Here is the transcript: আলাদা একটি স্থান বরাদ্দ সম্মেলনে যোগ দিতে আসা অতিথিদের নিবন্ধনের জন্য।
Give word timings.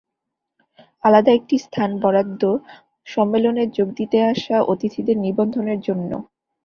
আলাদা 1.03 1.31
একটি 1.33 1.55
স্থান 1.65 1.89
বরাদ্দ 2.03 2.41
সম্মেলনে 3.07 3.63
যোগ 3.77 3.87
দিতে 3.99 4.17
আসা 4.31 4.57
অতিথিদের 4.71 5.17
নিবন্ধনের 5.17 5.79
জন্য। 5.87 6.11